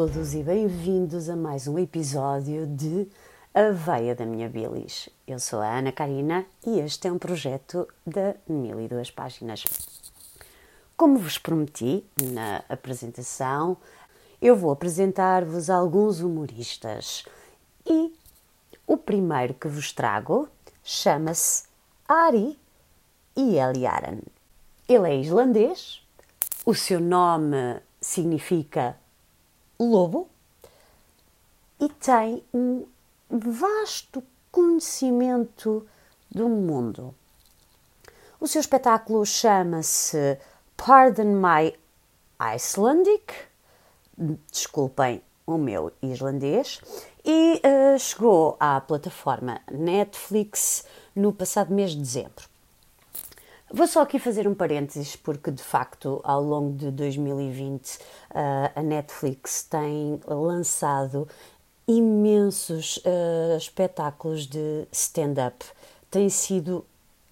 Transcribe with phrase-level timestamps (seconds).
[0.00, 3.06] todos e bem-vindos a mais um episódio de
[3.52, 5.10] A Veia da Minha Bilis.
[5.26, 9.62] Eu sou a Ana Karina e este é um projeto da Mil e Duas Páginas.
[10.96, 13.76] Como vos prometi na apresentação,
[14.40, 17.26] eu vou apresentar-vos alguns humoristas
[17.84, 18.10] e
[18.86, 20.48] o primeiro que vos trago
[20.82, 21.64] chama-se
[22.08, 22.58] Ari
[23.36, 24.20] Eliaran.
[24.88, 26.02] Ele é islandês,
[26.64, 28.96] o seu nome significa
[29.84, 30.28] lobo
[31.78, 32.86] e tem um
[33.30, 35.86] vasto conhecimento
[36.30, 37.14] do mundo.
[38.40, 40.38] O seu espetáculo chama-se
[40.76, 41.74] Pardon My
[42.38, 43.34] Icelandic,
[44.50, 46.80] desculpem o meu islandês,
[47.24, 52.49] e uh, chegou à plataforma Netflix no passado mês de dezembro.
[53.72, 58.00] Vou só aqui fazer um parênteses, porque de facto, ao longo de 2020, uh,
[58.74, 61.28] a Netflix tem lançado
[61.86, 65.64] imensos uh, espetáculos de stand-up.
[66.10, 66.84] Tem sido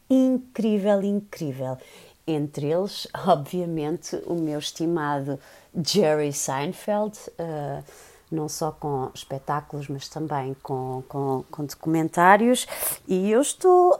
[0.08, 1.76] incrível, incrível.
[2.24, 5.40] Entre eles, obviamente, o meu estimado
[5.84, 7.18] Jerry Seinfeld.
[7.30, 7.82] Uh,
[8.30, 12.66] não só com espetáculos, mas também com, com, com documentários.
[13.06, 13.98] E eu estou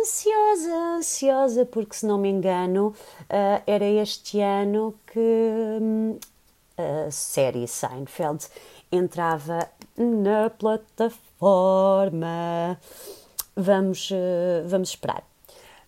[0.00, 6.18] ansiosa, ansiosa, porque se não me engano, uh, era este ano que um,
[6.76, 8.46] a série Seinfeld
[8.90, 11.18] entrava na plataforma.
[13.56, 15.27] Vamos, uh, vamos esperar.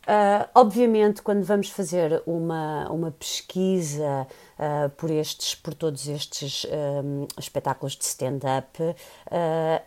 [0.09, 4.27] Uh, obviamente, quando vamos fazer uma, uma pesquisa
[4.59, 6.67] uh, por, estes, por todos estes
[7.05, 8.95] um, espetáculos de stand-up, uh,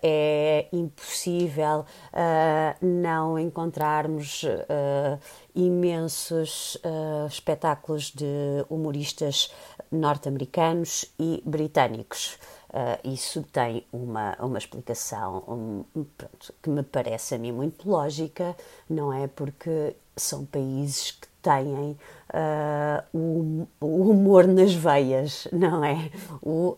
[0.03, 1.85] é impossível
[2.81, 4.46] não encontrarmos
[5.56, 6.78] imensos
[7.28, 9.52] espetáculos de humoristas
[9.91, 12.38] norte-americanos e britânicos.
[12.73, 15.44] Uh, isso tem uma, uma explicação
[15.96, 18.56] um, pronto, que me parece a mim muito lógica,
[18.90, 19.28] não é?
[19.28, 21.97] Porque são países que têm
[22.34, 26.09] uh, o, o, humor nas veias, não é?
[26.41, 26.78] O,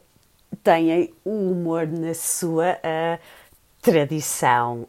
[0.63, 3.19] têm o humor na sua uh,
[3.81, 4.87] tradição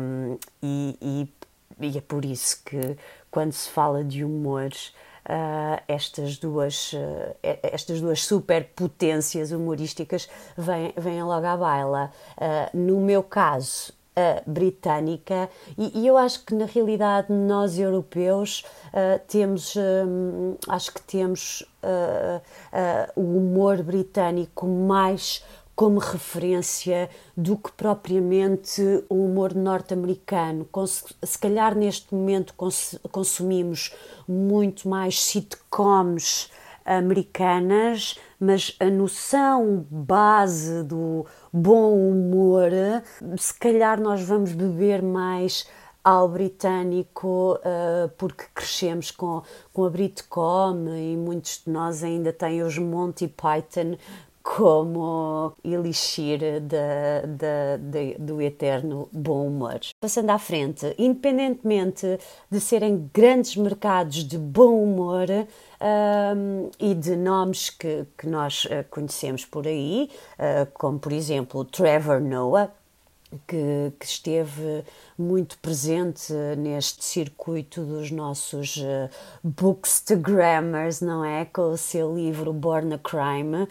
[0.00, 2.96] um, e, e, e, é por isso que
[3.30, 4.92] quando se fala de humores
[5.22, 12.10] Uh, estas duas uh, estas duas superpotências humorísticas vêm, vêm logo à baila.
[12.36, 18.64] Uh, no meu caso, a britânica, e, e, eu acho que na realidade nós europeus
[19.26, 19.74] temos,
[20.68, 21.64] acho que temos
[23.16, 25.42] o humor britânico mais
[25.74, 30.68] como referência do que propriamente o humor norte-americano.
[31.22, 32.54] Se calhar neste momento
[33.10, 33.92] consumimos
[34.28, 36.50] muito mais sitcoms
[36.84, 42.70] americanas, mas a noção base do bom humor,
[43.36, 45.66] se calhar nós vamos beber mais
[46.04, 52.62] ao britânico uh, porque crescemos com, com a Britcom e muitos de nós ainda têm
[52.62, 53.96] os Monty Python
[54.42, 59.80] como elixir de, do eterno bom humor.
[60.00, 62.18] Passando à frente, independentemente
[62.50, 65.28] de serem grandes mercados de bom humor
[65.82, 71.64] um, e de nomes que, que nós eh, conhecemos por aí, uh, como por exemplo
[71.64, 72.70] Trevor Noah,
[73.46, 74.84] que, que, esteve
[75.18, 79.10] muito presente neste circuito dos nossos uh,
[79.42, 81.44] bookstagrammers, não é?
[81.44, 83.68] Com o seu livro Born a Crime, uh,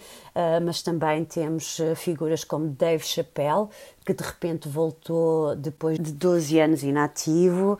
[0.63, 3.67] mas também temos uh, figuras como Dave Chappelle,
[4.05, 7.77] que de repente voltou depois de 12 anos inativo.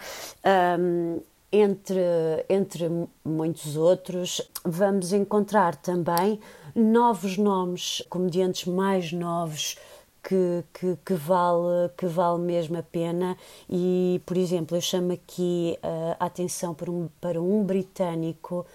[0.80, 1.20] Um,
[1.52, 2.00] entre,
[2.48, 2.90] entre
[3.26, 6.40] muitos outros, vamos encontrar também
[6.74, 9.76] novos nomes, comediantes mais novos
[10.24, 13.38] que, que, que, vale, que vale mesmo a pena.
[13.70, 18.66] E, por exemplo, eu chamo aqui uh, a atenção para um, para um britânico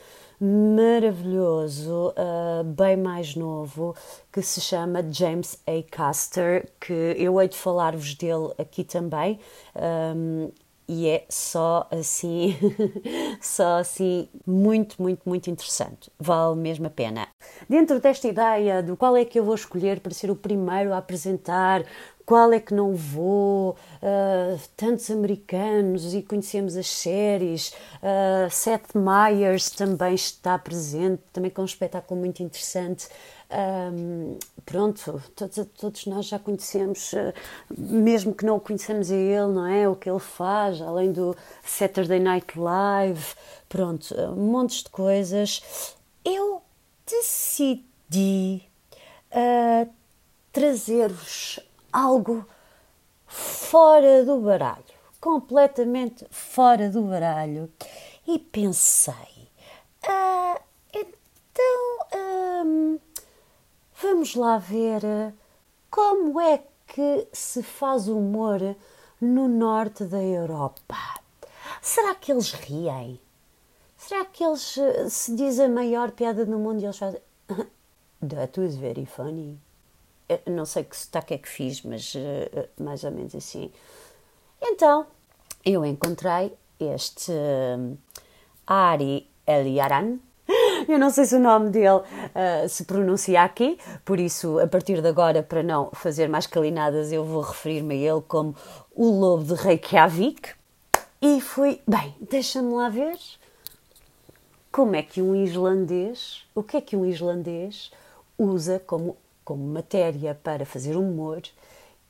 [0.40, 3.94] maravilhoso, uh, bem mais novo,
[4.30, 5.82] que se chama James A.
[5.90, 9.38] Caster, que eu hei de falar-vos dele aqui também.
[9.74, 10.50] Um,
[10.88, 12.56] e é só assim,
[13.40, 16.10] só assim, muito, muito, muito interessante.
[16.18, 17.28] Vale mesmo a pena.
[17.68, 20.98] Dentro desta ideia do qual é que eu vou escolher para ser o primeiro a
[20.98, 21.84] apresentar,
[22.26, 27.72] qual é que não vou, uh, tantos americanos e conhecemos as séries,
[28.02, 33.08] uh, Seth Meyers também está presente, também com um espetáculo muito interessante.
[33.48, 37.32] Um, pronto, todos, todos, nós já conhecemos, uh,
[37.70, 39.88] mesmo que não o conheçamos a ele, não é?
[39.88, 43.34] O que ele faz, além do Saturday Night Live,
[43.68, 45.62] pronto, uh, montes de coisas.
[46.24, 46.60] Eu
[47.06, 48.64] decidi
[49.30, 49.88] uh,
[50.52, 51.60] trazer-vos
[51.92, 52.44] algo
[53.26, 54.82] fora do baralho,
[55.20, 57.70] completamente fora do baralho.
[58.26, 59.14] E pensei,
[60.04, 60.60] uh,
[60.92, 62.08] então
[62.64, 62.98] um,
[64.26, 65.34] vamos lá ver
[65.90, 68.76] como é que se faz humor
[69.20, 70.96] no norte da Europa.
[71.80, 73.20] Será que eles riem?
[73.96, 77.20] Será que eles eh, se diz a maior piada do mundo e eles fazem
[78.28, 79.58] That was very funny.
[80.28, 83.70] Eu não sei que sotaque é que fiz, mas uh, mais ou menos assim.
[84.60, 85.06] Então,
[85.64, 87.96] eu encontrei este uh,
[88.66, 90.18] Ari Eliaran.
[90.88, 95.00] Eu não sei se o nome dele uh, se pronuncia aqui, por isso, a partir
[95.02, 98.54] de agora, para não fazer mais calinadas, eu vou referir-me a ele como
[98.94, 100.50] o lobo de Reykjavik.
[101.20, 103.18] E fui, bem, deixa-me lá ver
[104.70, 107.90] como é que um islandês, o que é que um islandês
[108.38, 111.42] usa como, como matéria para fazer humor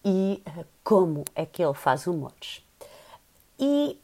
[0.04, 2.62] e uh, como é que ele faz humores.
[3.58, 3.98] E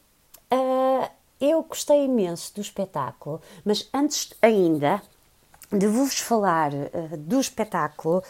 [0.51, 1.09] uh,
[1.43, 5.01] eu gostei imenso do espetáculo, mas antes ainda
[5.71, 8.23] de vos falar uh, do espetáculo,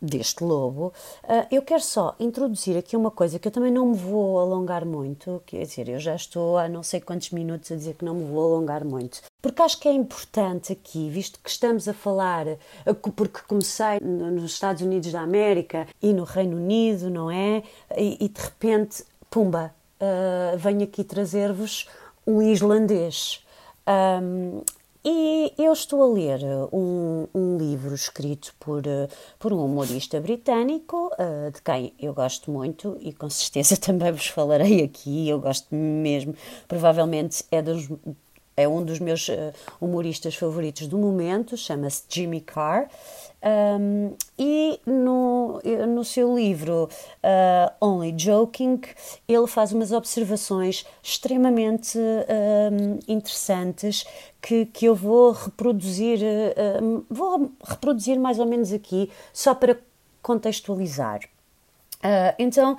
[0.00, 0.92] deste lobo,
[1.24, 4.84] uh, eu quero só introduzir aqui uma coisa que eu também não me vou alongar
[4.84, 8.14] muito, quer dizer, eu já estou há não sei quantos minutos a dizer que não
[8.14, 12.46] me vou alongar muito, porque acho que é importante aqui, visto que estamos a falar,
[12.48, 17.62] ah, porque comecei nos Estados Unidos da América e no Reino Unido, não é?
[17.96, 21.86] E, e de repente, pumba, uh, venho aqui trazer-vos
[22.30, 23.44] um islandês.
[23.86, 24.62] Um,
[25.02, 26.40] e eu estou a ler
[26.70, 28.82] um, um livro escrito por,
[29.38, 34.26] por um humorista britânico, uh, de quem eu gosto muito e com certeza também vos
[34.26, 35.28] falarei aqui.
[35.28, 36.34] Eu gosto mesmo,
[36.68, 37.88] provavelmente é dos
[38.56, 42.90] é um dos meus uh, humoristas favoritos do momento, chama-se Jimmy Carr.
[43.42, 46.90] Um, e no, no seu livro
[47.24, 48.80] uh, Only Joking,
[49.26, 51.98] ele faz umas observações extremamente
[53.08, 54.04] interessantes
[54.42, 59.78] que, que eu vou reproduzir, uh, vou reproduzir mais ou menos aqui, só para
[60.22, 61.20] contextualizar.
[61.98, 62.76] Uh, então,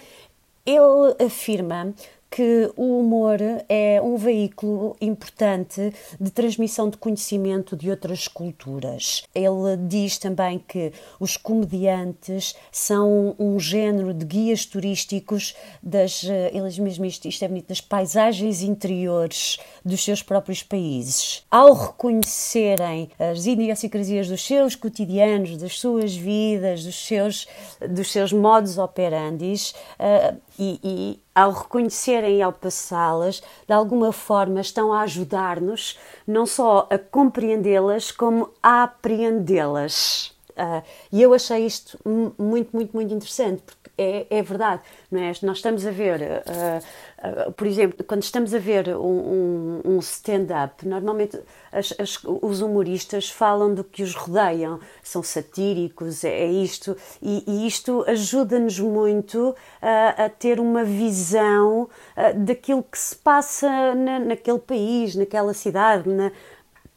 [0.65, 1.93] ele afirma
[2.31, 9.23] que o humor é um veículo importante de transmissão de conhecimento de outras culturas.
[9.35, 16.79] Ele diz também que os comediantes são um género de guias turísticos das, eh, eles
[16.79, 21.43] mesmo isto, isto é bonito, das paisagens interiores dos seus próprios países.
[21.51, 27.45] Ao reconhecerem as idiosincrasias dos seus cotidianos, das suas vidas, dos seus,
[27.89, 34.61] dos seus modos operandis, uh, e, e ao reconhecerem e ao passá-las, de alguma forma
[34.61, 35.97] estão a ajudar-nos
[36.27, 40.33] não só a compreendê-las, como a apreendê-las.
[40.51, 41.97] Uh, e eu achei isto
[42.37, 45.31] muito, muito, muito interessante, porque é, é verdade, não é?
[45.43, 49.99] Nós estamos a ver, uh, uh, por exemplo, quando estamos a ver um, um, um
[49.99, 51.39] stand-up, normalmente
[51.71, 57.43] as, as, os humoristas falam do que os rodeiam, são satíricos, é, é isto, e,
[57.47, 61.89] e isto ajuda-nos muito a ter uma visão
[62.35, 66.31] daquilo que se passa na, naquele país, naquela cidade, na,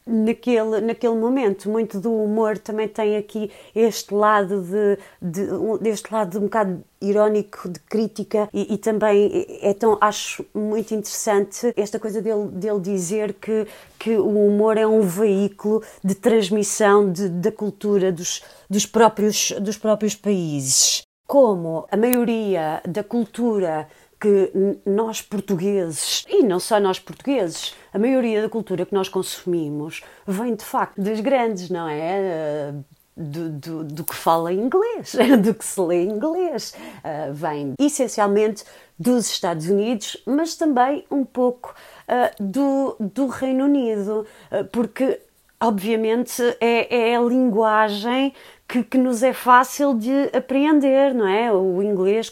[0.05, 1.69] naquele, naquele momento.
[1.69, 5.47] Muito do humor também tem aqui este lado de, de
[5.81, 11.73] deste lado de um bocado irónico de crítica e, e, também então acho muito interessante
[11.75, 13.67] esta coisa dele, dele dizer que,
[13.99, 19.77] que o humor é um veículo de transmissão de, da cultura dos, dos, próprios, dos
[19.77, 21.03] próprios países.
[21.27, 23.87] Como a maioria da cultura
[24.19, 24.51] que
[24.85, 30.55] nós portugueses, e não só nós portugueses, a maioria da cultura que nós consumimos vem
[30.55, 32.73] de facto das grandes, não é?
[33.17, 36.73] Do, do, do, que fala inglês, do que se lê inglês.
[36.97, 38.65] Uh, vem essencialmente
[38.99, 41.73] dos Estados Unidos, mas também um pouco
[42.09, 45.21] uh, do, do Reino Unido, uh, porque
[45.61, 48.33] obviamente é, é a linguagem
[48.67, 51.51] que, que, nos é fácil de apreender, não é?
[51.51, 52.29] O inglês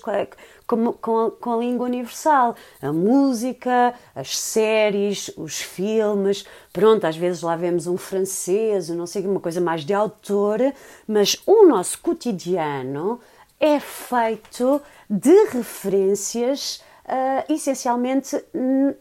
[0.67, 2.55] com, com, a, com a língua universal.
[2.81, 6.45] A música, as séries, os filmes.
[6.71, 10.59] Pronto, às vezes lá vemos um francês, não sei, uma coisa mais de autor,
[11.07, 13.19] mas o nosso cotidiano
[13.59, 18.43] é feito de referências uh, essencialmente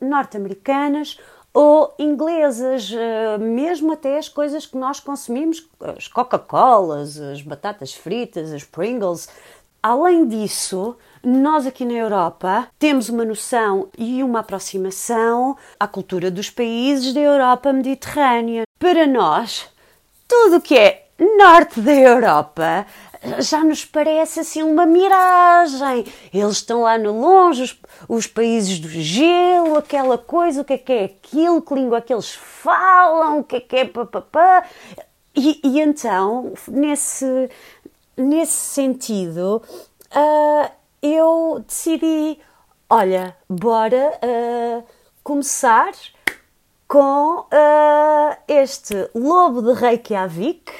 [0.01, 1.19] norte-americanas
[1.55, 8.53] ou inglesas, uh, mesmo até as coisas que nós consumimos, as Coca-Colas, as batatas fritas,
[8.53, 9.29] as Pringles.
[9.83, 16.51] Além disso, nós aqui na Europa temos uma noção e uma aproximação à cultura dos
[16.51, 18.65] países da Europa mediterrânea.
[18.79, 19.69] Para nós,
[20.27, 21.07] tudo o que é
[21.39, 22.87] norte da Europa
[23.39, 26.05] já nos parece assim uma miragem.
[26.33, 30.79] Eles estão lá no longe, os, os países do gelo, aquela coisa, o que é
[30.79, 34.65] que é aquilo, que língua é que eles falam, o que é que é papapá.
[35.35, 37.49] E, e então, nesse,
[38.17, 39.63] nesse sentido,
[40.11, 42.39] uh, eu decidi,
[42.89, 44.85] olha, bora uh,
[45.25, 45.93] começar
[46.87, 50.71] com uh, este lobo de Reykjavik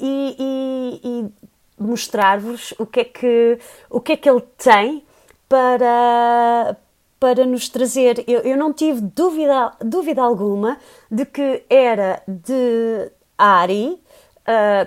[0.00, 1.32] e, e, e
[1.78, 3.58] mostrar-vos o que é que
[3.90, 5.04] o que é que ele tem
[5.48, 6.76] para
[7.18, 8.24] para nos trazer.
[8.28, 10.78] Eu, eu não tive dúvida dúvida alguma
[11.10, 14.00] de que era de Ari
[14.46, 14.86] uh,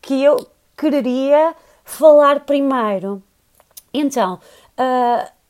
[0.00, 1.54] que eu quereria
[1.84, 3.22] falar primeiro.
[3.92, 4.40] Então,
[4.78, 5.42] uh,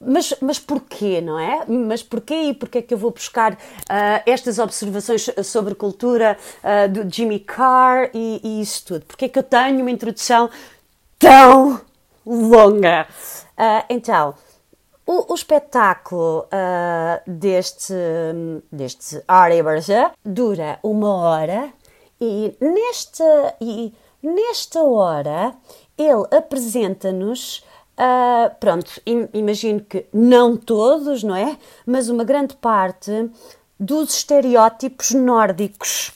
[0.00, 1.64] mas, mas porquê, não é?
[1.66, 3.56] Mas porquê e porquê é que eu vou buscar uh,
[4.26, 9.04] estas observações sobre cultura uh, do Jimmy Carr e, e, isso tudo?
[9.06, 10.48] Porquê é que eu tenho uma introdução
[11.18, 11.80] tão
[12.24, 13.08] longa?
[13.58, 14.36] Uh, então,
[15.04, 16.46] o, o espetáculo
[17.26, 17.94] deste,
[18.70, 21.72] deste Ari Barja dura uma hora
[22.20, 25.54] e nesta, e nesta hora
[25.98, 27.62] ele apresenta-nos
[27.98, 28.92] Uh, pronto,
[29.34, 31.58] imagino que não todos, não é?
[31.84, 33.28] Mas uma grande parte
[33.78, 36.12] dos estereótipos nórdicos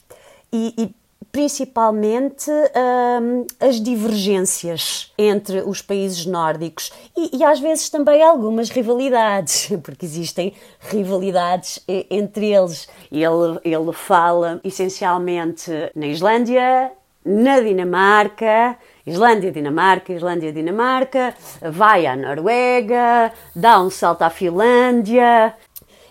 [0.53, 0.95] e, e
[1.33, 9.71] principalmente uh, as divergências entre os países nórdicos e, e, às vezes também algumas rivalidades,
[9.83, 12.87] porque existem rivalidades entre eles.
[13.11, 16.93] Ele, ele fala essencialmente na Islândia,
[17.25, 25.55] na Dinamarca Islândia, Dinamarca, Islândia, Dinamarca, vai à Noruega, dá um salto à Finlândia.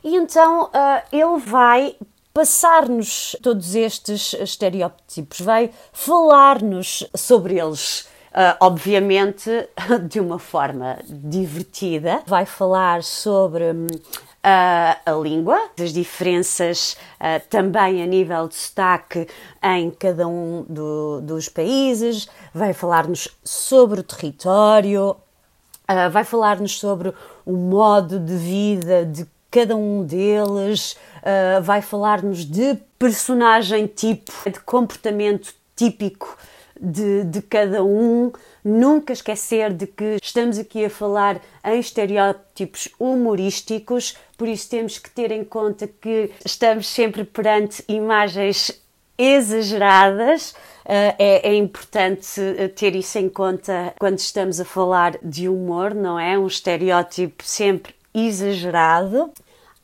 [0.03, 1.95] E então uh, ele vai
[2.33, 8.09] passar-nos todos estes estereótipos, vai falar-nos sobre eles.
[8.31, 9.49] Uh, obviamente
[10.07, 13.87] de uma forma divertida, vai falar sobre uh,
[14.43, 16.97] a língua, as diferenças
[17.49, 19.27] também a nível de sotaque
[19.61, 25.15] em cada um do, dos países, vai falar-nos sobre o território,
[26.11, 27.13] vai falar-nos sobre
[27.45, 30.97] o modo de vida de cada um deles,
[31.61, 36.37] vai falar-nos de personagem tipo, de comportamento típico
[36.81, 38.31] de, de cada um,
[38.63, 45.09] nunca esquecer de que estamos aqui a falar em estereótipos humorísticos, por isso temos que
[45.09, 48.81] ter em conta que estamos sempre perante imagens
[49.17, 50.51] exageradas.
[50.83, 55.93] Uh, é, é, importante eh, ter isso em conta quando estamos a falar de humor,
[55.93, 56.37] não é?
[56.39, 59.31] Um estereótipo sempre exagerado.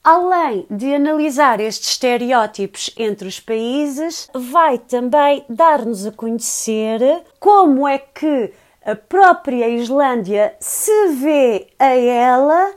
[0.04, 7.02] Além de analisar estes estereótipos entre os países, vai também dar-nos a conhecer
[7.40, 8.54] como é que
[8.86, 12.74] a própria Islândia se vê a ela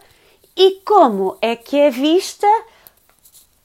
[0.56, 2.48] e como é que é vista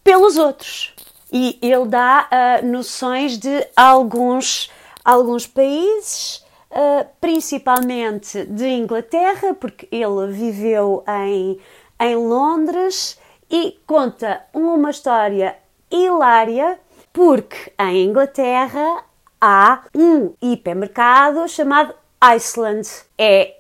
[0.04, 0.94] pelos outros.
[1.34, 4.70] E ele dá uh, noções de alguns,
[5.04, 11.60] alguns países, uh, principalmente de Inglaterra, porque ele viveu em,
[12.00, 13.18] em Londres
[13.50, 15.56] e conta uma história
[15.92, 16.80] hilária
[17.14, 19.04] porque em Inglaterra
[19.40, 22.88] há um hipermercado chamado Iceland.
[23.18, 23.58] É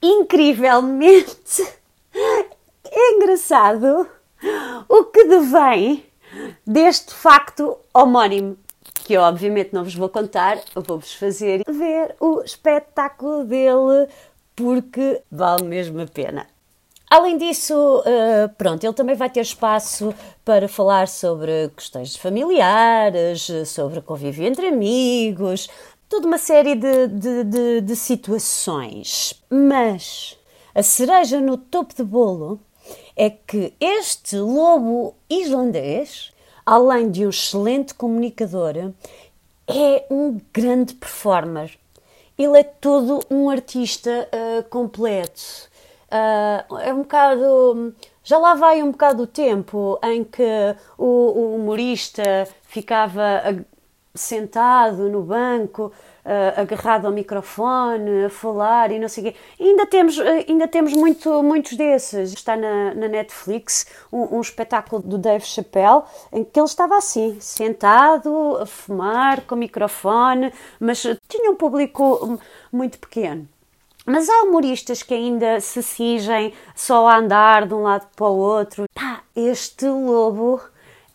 [0.00, 1.66] incrivelmente
[2.90, 4.08] engraçado
[4.88, 6.04] o que devém
[6.66, 8.56] deste facto homónimo.
[9.04, 14.08] Que eu obviamente não vos vou contar, vou-vos fazer ver o espetáculo dele
[14.56, 16.46] porque vale mesmo a pena.
[17.14, 20.12] Além disso, uh, pronto, ele também vai ter espaço
[20.44, 25.68] para falar sobre questões familiares, sobre convívio entre amigos,
[26.08, 29.40] toda uma série de, de, de, de situações.
[29.48, 30.36] Mas
[30.74, 32.58] a cereja no topo de bolo
[33.14, 36.32] é que este lobo islandês,
[36.66, 38.90] além de um excelente comunicador,
[39.68, 41.78] é um grande performer.
[42.36, 45.72] Ele é todo um artista uh, completo.
[46.14, 47.92] Uh, é um bocado.
[48.22, 50.44] Já lá vai um bocado o tempo em que
[50.96, 53.42] o, o humorista ficava
[54.14, 55.92] sentado no banco,
[56.24, 59.38] uh, agarrado ao microfone, a falar e não sei o quê.
[59.58, 62.32] Ainda temos, ainda temos muito, muitos desses.
[62.32, 66.02] Está na, na Netflix um, um, espetáculo do Dave Chappelle
[66.32, 72.38] em que ele estava assim, sentado, a fumar, com o microfone, mas tinha um público
[72.72, 73.48] muito pequeno.
[74.06, 78.36] Mas há humoristas que ainda se cingem só a andar de um lado para o
[78.36, 78.84] outro.
[78.94, 80.60] Pá, este lobo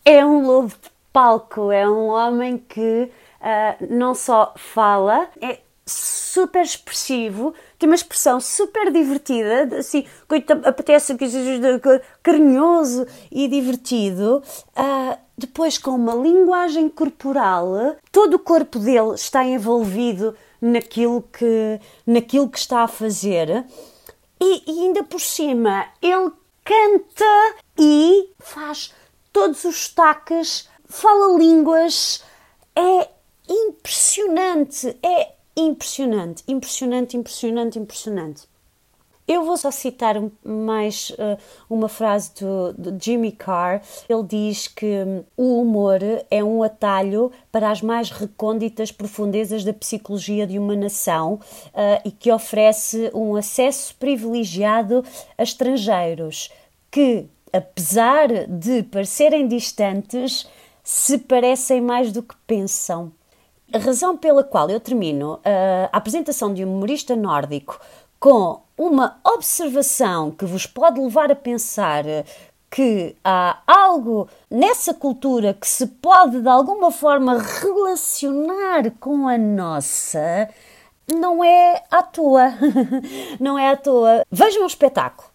[0.04, 6.64] é um lobo de palco, é um homem que uh, não só fala, é super
[6.64, 10.06] expressivo, tem uma expressão super divertida, assim,
[10.64, 11.16] apetece
[12.22, 14.44] carinhoso e divertido.
[14.78, 22.50] Uh, depois, com uma linguagem corporal, todo o corpo dele está envolvido naquilo que, naquilo
[22.50, 23.66] que está a fazer.
[24.40, 26.32] E, e ainda por cima, ele
[26.64, 28.94] canta e faz
[29.32, 32.24] todos os taques, fala línguas.
[32.76, 33.10] É
[33.48, 38.49] impressionante, é impressionante, impressionante, impressionante, impressionante.
[39.30, 41.38] Eu vou só citar mais uh,
[41.70, 43.80] uma frase do, do, Jimmy Carr.
[44.10, 46.00] Ele diz que um, o humor
[46.32, 52.10] é um atalho para as mais recônditas profundezas da psicologia de uma nação uh, e
[52.10, 55.06] que oferece um acesso privilegiado
[55.38, 56.52] a estrangeiros
[56.90, 60.50] que, apesar de parecerem distantes,
[60.84, 63.12] se parecem mais do que pensam.
[63.72, 65.40] A razão pela qual eu termino uh,
[65.92, 67.80] a apresentação de um humorista nórdico
[68.20, 72.06] com uma observação que vos pode levar a pensar
[72.72, 80.48] que há algo nessa cultura que se pode de alguma forma relacionar com a nossa,
[81.14, 82.54] não é à toa.
[83.38, 84.24] não é à toa.
[84.32, 85.28] Vejam o espetáculo.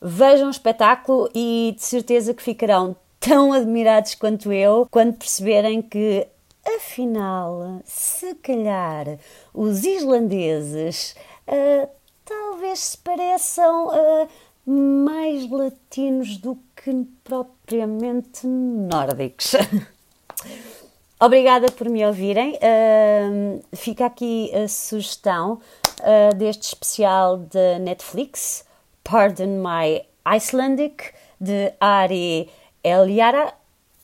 [0.00, 6.26] Vejam o espetáculo e de certeza que ficarão tão admirados quanto eu quando perceberem que,
[6.64, 9.18] afinal, se calhar
[9.52, 11.14] os islandeses
[11.46, 11.88] uh,
[12.26, 14.28] talvez se pareçam uh,
[14.66, 19.52] mais latinos do que propriamente nórdicos.
[21.18, 22.54] Obrigada por me ouvirem.
[22.56, 25.60] Uh, fica aqui a sugestão
[26.00, 28.66] uh, deste especial da Netflix,
[29.02, 32.50] Pardon My Icelandic, de Ari
[32.82, 33.54] Eliara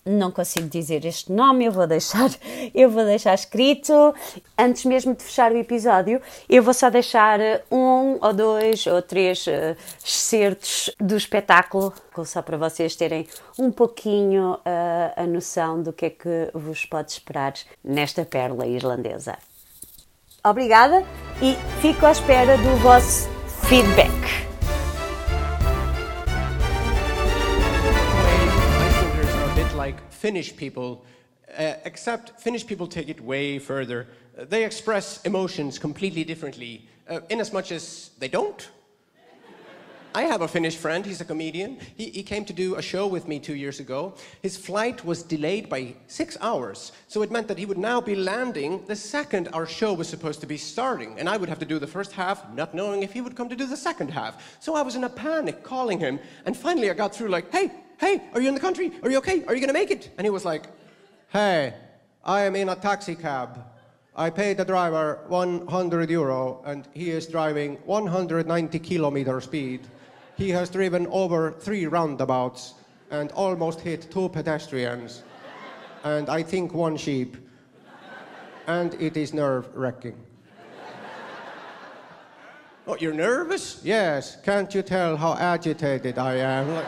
[0.05, 2.31] não consigo dizer este nome, eu vou deixar,
[2.75, 3.93] eu vou deixar escrito.
[4.59, 7.39] Antes mesmo de fechar o episódio, eu vou só deixar
[7.71, 11.93] um ou dois ou três uh, excertos do espetáculo,
[12.25, 13.27] só para vocês terem
[13.59, 19.37] um pouquinho uh, a noção do que é que vos pode esperar nesta pérola islandesa.
[20.45, 21.05] Obrigada
[21.41, 23.29] e fico à espera do vosso
[23.69, 24.52] feedback.
[30.23, 31.05] Finnish people,
[31.59, 34.07] uh, except Finnish people take it way further.
[34.39, 38.71] Uh, they express emotions completely differently, uh, in as much as they don't.
[40.15, 41.79] I have a Finnish friend, he's a comedian.
[41.97, 44.15] He, he, came to do a show with me two years ago.
[44.43, 48.15] His flight was delayed by six hours, so it meant that he would now be
[48.15, 51.19] landing the second our show was supposed to be starting.
[51.19, 53.49] And I would have to do the first half, not knowing if he would come
[53.49, 54.59] to do the second half.
[54.61, 57.73] So I was in a panic calling him, and finally I got through, like, hey,
[58.03, 58.91] Hey, are you in the country?
[59.05, 59.45] Are you okay?
[59.45, 60.11] Are you gonna make it?
[60.19, 60.65] And he was like,
[61.29, 61.73] Hey,
[62.25, 63.65] I am in a taxi cab.
[64.17, 69.87] I paid the driver 100 euro and he is driving 190 kilometer speed.
[70.37, 72.75] He has driven over three roundabouts
[73.13, 75.23] and almost hit two pedestrians
[76.03, 77.37] and I think one sheep.
[78.67, 80.19] And it is nerve wracking.
[82.89, 83.81] oh, you're nervous?
[83.85, 84.39] Yes.
[84.43, 86.75] Can't you tell how agitated I am?
[86.75, 86.87] Like,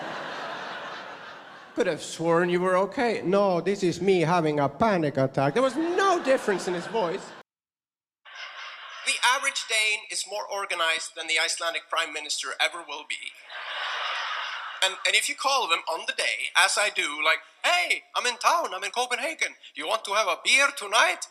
[1.75, 3.23] could have sworn you were okay.
[3.25, 5.55] No, this is me having a panic attack.
[5.55, 7.25] There was no difference in his voice.
[9.07, 13.35] The average Dane is more organized than the Icelandic prime minister ever will be.
[14.85, 18.27] And, and if you call them on the day, as I do, like, hey, I'm
[18.27, 21.27] in town, I'm in Copenhagen, you want to have a beer tonight?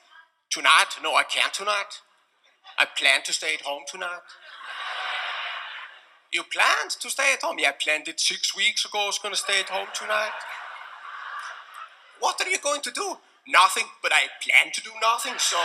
[0.50, 0.98] Tonight?
[1.02, 2.02] No, I can't tonight.
[2.78, 4.22] I plan to stay at home tonight.
[6.34, 7.58] You planned to stay at home?
[7.60, 9.04] Yeah, I planned it six weeks ago.
[9.04, 10.34] I was going to stay at home tonight.
[12.20, 13.18] What are you going to do?
[13.48, 15.58] Nothing, but I plan to do nothing, so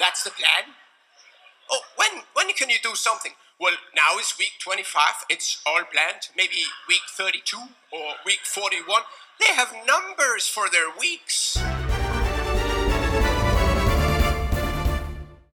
[0.00, 0.74] that's the plan.
[1.70, 3.32] Oh, when when can you do something?
[3.60, 5.26] Well, now is week 25.
[5.28, 6.30] It's all planned.
[6.36, 7.56] Maybe week 32
[7.92, 9.02] or week 41.
[9.38, 11.56] They have numbers for their weeks.